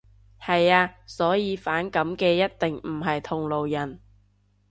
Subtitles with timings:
[0.43, 0.95] 係呀。
[1.05, 3.99] 所以反感嘅一定唔係同路人